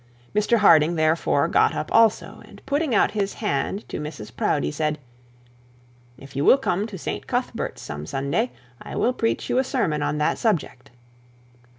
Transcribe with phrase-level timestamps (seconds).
[0.33, 4.97] Mr Harding therefore got up also, and putting out his hand to Mrs Proudie, said:
[6.17, 8.51] 'If you will come to St Cuthbert's some Sunday,
[8.81, 10.89] I will preach you a sermon on the subject.'